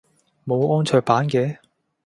[0.47, 1.59] 冇安卓版嘅？